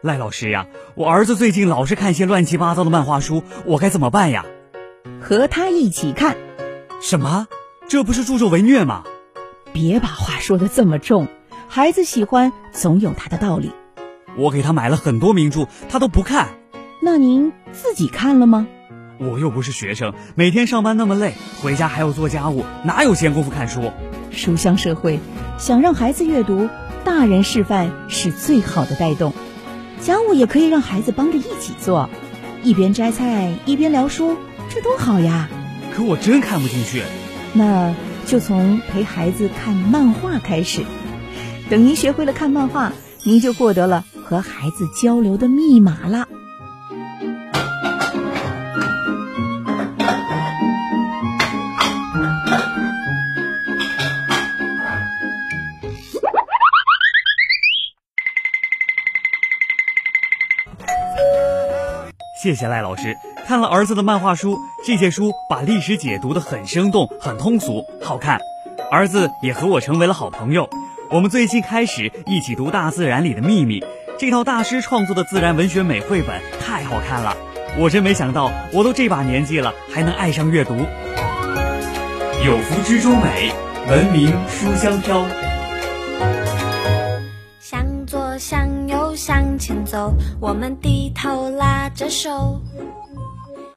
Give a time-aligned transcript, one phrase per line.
[0.00, 4.46] 赖老师呀，我儿子最近老是看些乱七八糟的漫画书，我该怎么办呀？
[5.20, 6.36] 和他一起看。
[7.02, 7.48] 什么？
[7.88, 9.02] 这不是助纣为虐吗？
[9.72, 11.26] 别把话说的这么重，
[11.66, 13.72] 孩子喜欢总有他的道理。
[14.36, 16.46] 我给他买了很多名著，他都不看。
[17.02, 18.68] 那您自己看了吗？
[19.18, 23.90] 我又不是学生，每天上班那么累，回家还要做家务，哪有闲工夫看书？
[24.30, 25.18] 书香社会，
[25.58, 26.68] 想让孩子阅读，
[27.04, 29.32] 大人示范是最好的带动。
[30.00, 32.08] 家务也可以让孩子帮着一起做，
[32.62, 34.36] 一边摘菜一边聊书，
[34.70, 35.48] 这多好呀！
[35.94, 37.02] 可我真看不进去。
[37.52, 37.94] 那
[38.26, 40.82] 就从陪孩子看漫画开始。
[41.68, 42.92] 等您学会了看漫画，
[43.24, 46.28] 您就获得了和孩子交流的密码了。
[62.40, 63.18] 谢谢赖老师，
[63.48, 68.38] 看了儿子的漫画书，这些书把历史解读的很生动、很通俗、好看。
[68.92, 70.70] 儿子也和我成为了好朋友。
[71.10, 73.80] 我们最近开始一起读《大自然里的秘密》
[74.20, 77.36] 这套大师创作的自然文学美绘本，太好看了。
[77.76, 80.76] 我真没想到，我都这把年纪了，还能爱上阅读。
[82.46, 83.52] 有福之中美，
[83.90, 85.26] 文明书香飘。
[87.60, 91.50] 向左向右向前走，我们低头
[91.98, 92.60] 这首